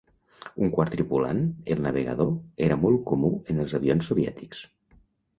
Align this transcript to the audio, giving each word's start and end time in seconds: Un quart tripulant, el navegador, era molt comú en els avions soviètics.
Un 0.67 0.69
quart 0.75 0.93
tripulant, 0.93 1.41
el 1.75 1.83
navegador, 1.85 2.31
era 2.67 2.77
molt 2.85 3.03
comú 3.11 3.29
en 3.55 3.61
els 3.65 3.75
avions 3.81 4.09
soviètics. 4.13 4.63